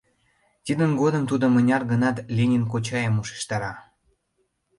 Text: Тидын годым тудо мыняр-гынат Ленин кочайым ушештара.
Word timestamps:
Тидын 0.65 0.91
годым 1.01 1.23
тудо 1.29 1.45
мыняр-гынат 1.55 2.17
Ленин 2.37 2.63
кочайым 2.71 3.15
ушештара. 3.21 3.73